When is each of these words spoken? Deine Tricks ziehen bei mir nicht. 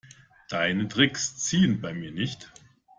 Deine 0.49 0.87
Tricks 0.87 1.37
ziehen 1.37 1.79
bei 1.79 1.93
mir 1.93 2.09
nicht. 2.11 2.51